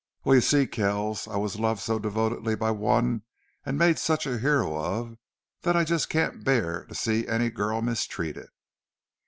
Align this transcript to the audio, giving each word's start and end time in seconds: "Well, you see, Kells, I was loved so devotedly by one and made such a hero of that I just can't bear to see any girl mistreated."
"Well, 0.23 0.33
you 0.33 0.41
see, 0.41 0.65
Kells, 0.65 1.27
I 1.27 1.37
was 1.37 1.59
loved 1.59 1.79
so 1.81 1.99
devotedly 1.99 2.55
by 2.55 2.71
one 2.71 3.21
and 3.63 3.77
made 3.77 3.99
such 3.99 4.25
a 4.25 4.39
hero 4.39 4.75
of 4.75 5.15
that 5.61 5.75
I 5.77 5.83
just 5.83 6.09
can't 6.09 6.43
bear 6.43 6.85
to 6.85 6.95
see 6.95 7.27
any 7.27 7.51
girl 7.51 7.83
mistreated." 7.83 8.47